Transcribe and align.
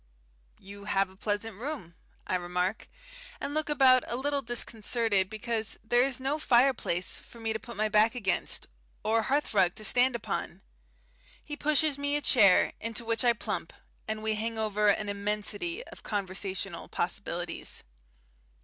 "You 0.59 0.85
have 0.85 1.11
a 1.11 1.15
pleasant 1.15 1.57
room," 1.57 1.93
I 2.25 2.33
remark, 2.35 2.87
and 3.39 3.53
look 3.53 3.69
about 3.69 4.03
a 4.07 4.15
little 4.15 4.41
disconcerted 4.41 5.29
because 5.29 5.77
there 5.83 6.01
is 6.01 6.19
no 6.19 6.39
fireplace 6.39 7.19
for 7.19 7.39
me 7.39 7.53
to 7.53 7.59
put 7.59 7.77
my 7.77 7.87
back 7.87 8.15
against, 8.15 8.65
or 9.03 9.21
hearthrug 9.25 9.75
to 9.75 9.85
stand 9.85 10.15
upon. 10.15 10.63
He 11.45 11.55
pushes 11.55 11.99
me 11.99 12.15
a 12.15 12.21
chair, 12.21 12.73
into 12.81 13.05
which 13.05 13.23
I 13.23 13.33
plump, 13.33 13.73
and 14.07 14.23
we 14.23 14.33
hang 14.33 14.57
over 14.57 14.87
an 14.87 15.07
immensity 15.07 15.83
of 15.83 16.01
conversational 16.01 16.87
possibilities. 16.87 17.83